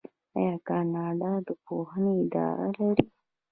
آیا 0.37 0.55
کاناډا 0.67 1.31
د 1.47 1.49
پوهنې 1.65 2.11
اداره 2.21 2.65
نلري؟ 2.87 3.05